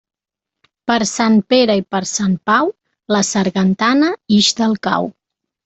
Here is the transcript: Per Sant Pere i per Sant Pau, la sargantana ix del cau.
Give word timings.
Per 0.91 0.95
Sant 1.09 1.37
Pere 1.55 1.75
i 1.81 1.83
per 1.95 2.01
Sant 2.13 2.33
Pau, 2.53 2.73
la 3.17 3.23
sargantana 3.29 4.11
ix 4.41 4.53
del 4.65 4.77
cau. 4.93 5.11